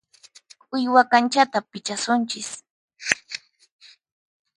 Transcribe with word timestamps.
Uywa 0.75 1.03
kanchata 1.11 1.57
pichasunchis. 1.71 2.49